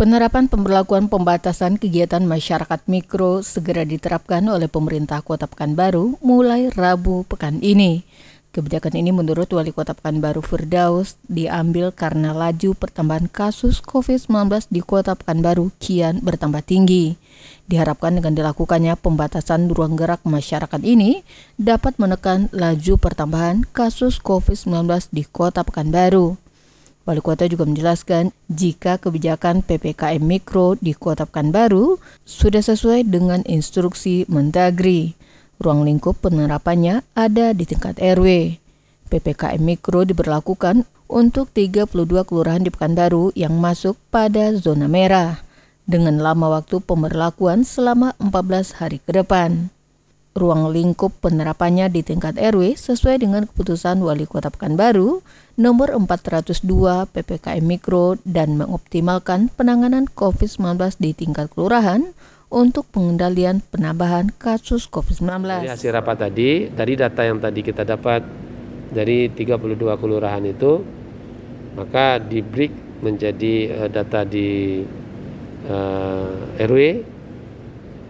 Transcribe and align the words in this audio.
Penerapan 0.00 0.48
pemberlakuan 0.48 1.12
pembatasan 1.12 1.76
kegiatan 1.76 2.24
masyarakat 2.24 2.88
mikro 2.88 3.44
segera 3.44 3.84
diterapkan 3.84 4.40
oleh 4.48 4.64
pemerintah 4.64 5.20
Kota 5.20 5.44
Pekanbaru 5.44 6.16
mulai 6.24 6.72
Rabu 6.72 7.28
pekan 7.28 7.60
ini. 7.60 8.08
Kebijakan 8.48 8.96
ini 8.96 9.12
menurut 9.12 9.52
Wali 9.52 9.76
Kota 9.76 9.92
Pekanbaru 9.92 10.40
Firdaus 10.40 11.20
diambil 11.28 11.92
karena 11.92 12.32
laju 12.32 12.72
pertambahan 12.72 13.28
kasus 13.28 13.84
COVID-19 13.84 14.72
di 14.72 14.80
Kota 14.80 15.12
Pekanbaru 15.12 15.68
kian 15.76 16.24
bertambah 16.24 16.64
tinggi. 16.64 17.20
Diharapkan 17.68 18.16
dengan 18.16 18.32
dilakukannya 18.32 18.96
pembatasan 18.96 19.68
ruang 19.68 20.00
gerak 20.00 20.24
masyarakat 20.24 20.80
ini 20.80 21.20
dapat 21.60 22.00
menekan 22.00 22.48
laju 22.56 22.96
pertambahan 22.96 23.68
kasus 23.76 24.16
COVID-19 24.16 25.12
di 25.12 25.28
Kota 25.28 25.60
Pekanbaru. 25.60 26.40
Wali 27.08 27.24
kota 27.24 27.48
juga 27.48 27.64
menjelaskan 27.64 28.28
jika 28.52 29.00
kebijakan 29.00 29.64
PPKM 29.64 30.20
Mikro 30.20 30.76
di 30.76 30.92
Kota 30.92 31.24
Pekanbaru 31.24 31.96
sudah 32.28 32.60
sesuai 32.60 33.08
dengan 33.08 33.40
instruksi 33.48 34.28
Mendagri. 34.28 35.16
Ruang 35.56 35.88
lingkup 35.88 36.20
penerapannya 36.20 37.00
ada 37.16 37.56
di 37.56 37.64
tingkat 37.64 37.96
RW. 37.96 38.56
PPKM 39.08 39.60
Mikro 39.64 40.04
diberlakukan 40.04 40.84
untuk 41.08 41.48
32 41.50 41.88
kelurahan 42.28 42.62
di 42.62 42.70
Pekanbaru 42.70 43.32
yang 43.32 43.56
masuk 43.56 43.96
pada 44.12 44.52
zona 44.54 44.86
merah 44.86 45.42
dengan 45.88 46.22
lama 46.22 46.60
waktu 46.60 46.78
pemberlakuan 46.78 47.66
selama 47.66 48.14
14 48.22 48.78
hari 48.78 49.02
ke 49.02 49.10
depan 49.10 49.74
ruang 50.30 50.70
lingkup 50.70 51.10
penerapannya 51.18 51.90
di 51.90 52.06
tingkat 52.06 52.38
RW 52.38 52.78
sesuai 52.78 53.18
dengan 53.26 53.50
keputusan 53.50 53.98
Wali 53.98 54.30
Kota 54.30 54.46
Pekanbaru 54.54 55.26
nomor 55.58 55.90
402 55.90 57.10
PPKM 57.10 57.64
Mikro 57.66 58.14
dan 58.22 58.54
mengoptimalkan 58.54 59.50
penanganan 59.50 60.06
COVID-19 60.06 61.02
di 61.02 61.10
tingkat 61.12 61.50
kelurahan 61.50 62.14
untuk 62.50 62.86
pengendalian 62.90 63.62
penambahan 63.74 64.30
kasus 64.38 64.86
COVID-19. 64.86 65.66
Dari 65.66 65.70
hasil 65.70 65.90
rapat 65.94 66.30
tadi, 66.30 66.70
dari 66.70 66.94
data 66.94 67.22
yang 67.26 67.38
tadi 67.38 67.60
kita 67.62 67.82
dapat 67.82 68.22
dari 68.90 69.30
32 69.30 69.78
kelurahan 69.98 70.42
itu, 70.46 70.82
maka 71.78 72.18
di 72.18 72.42
break 72.42 73.02
menjadi 73.02 73.54
uh, 73.86 73.88
data 73.88 74.26
di 74.26 74.82
uh, 75.70 76.58
eh, 76.58 76.66
RW, 76.66 76.78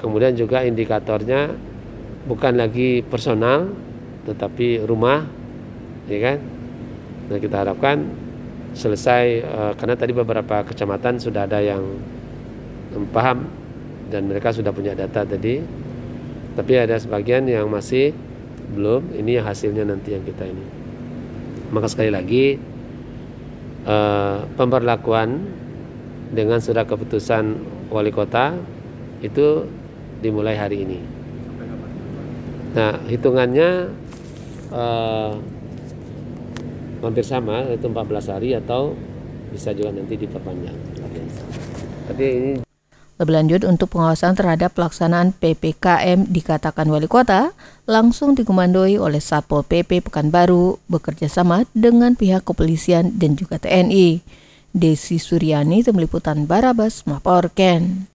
kemudian 0.00 0.32
juga 0.32 0.64
indikatornya 0.64 1.69
bukan 2.30 2.54
lagi 2.54 3.02
personal 3.02 3.74
tetapi 4.22 4.86
rumah 4.86 5.26
ya 6.06 6.18
kan? 6.22 6.38
Nah 7.26 7.38
kita 7.42 7.66
harapkan 7.66 8.06
selesai 8.78 9.42
uh, 9.42 9.72
karena 9.74 9.98
tadi 9.98 10.14
beberapa 10.14 10.62
kecamatan 10.62 11.18
sudah 11.18 11.50
ada 11.50 11.58
yang 11.58 11.82
paham 13.10 13.50
dan 14.14 14.30
mereka 14.30 14.54
sudah 14.54 14.70
punya 14.70 14.94
data 14.94 15.26
tadi 15.26 15.58
tapi 16.54 16.72
ada 16.78 16.94
sebagian 17.02 17.50
yang 17.50 17.66
masih 17.66 18.14
belum. 18.70 19.10
Ini 19.18 19.42
hasilnya 19.42 19.82
nanti 19.82 20.14
yang 20.14 20.22
kita 20.22 20.46
ini. 20.46 20.66
Maka 21.74 21.90
sekali 21.90 22.14
lagi 22.14 22.54
uh, 23.90 24.46
pemberlakuan 24.54 25.50
dengan 26.30 26.62
surat 26.62 26.86
keputusan 26.86 27.58
wali 27.90 28.14
kota 28.14 28.54
itu 29.18 29.66
dimulai 30.22 30.54
hari 30.54 30.86
ini 30.86 31.19
Nah, 32.70 33.02
hitungannya 33.10 33.90
uh, 34.70 35.32
hampir 37.02 37.24
sama 37.26 37.66
yaitu 37.66 37.90
14 37.90 38.32
hari 38.32 38.54
atau 38.54 38.94
bisa 39.50 39.74
juga 39.74 39.90
nanti 39.90 40.14
diperpanjang. 40.14 40.78
Tapi 42.06 42.24
ini 42.26 42.52
lebih 43.20 43.36
lanjut 43.36 43.68
untuk 43.68 43.92
pengawasan 43.92 44.32
terhadap 44.32 44.72
pelaksanaan 44.72 45.36
PPKM 45.36 46.24
dikatakan 46.24 46.88
wali 46.88 47.04
kota 47.04 47.52
langsung 47.84 48.32
dikomandoi 48.32 48.96
oleh 48.96 49.20
Satpol 49.20 49.60
PP 49.60 50.00
Pekanbaru 50.08 50.80
bekerja 50.88 51.28
sama 51.28 51.68
dengan 51.76 52.16
pihak 52.16 52.48
kepolisian 52.48 53.20
dan 53.20 53.36
juga 53.36 53.60
TNI. 53.60 54.24
Desi 54.72 55.20
Suryani, 55.20 55.84
Tim 55.84 56.00
Liputan 56.00 56.48
Barabas, 56.48 57.04
Maporken. 57.04 58.08